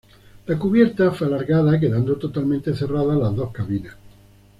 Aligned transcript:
La 0.47 0.57
cubierta 0.57 1.11
fue 1.11 1.27
alargada, 1.27 1.79
quedando 1.79 2.15
totalmente 2.15 2.73
cerradas 2.75 3.19
las 3.19 3.35
dos 3.35 3.51
cabinas. 3.51 3.95